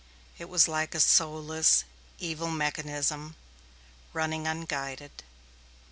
It 0.39 0.49
was 0.49 0.67
like 0.67 0.95
a 0.95 0.99
soulless, 0.99 1.83
evil 2.17 2.49
mechanism, 2.49 3.35
running 4.15 4.47
unguided. 4.47 5.11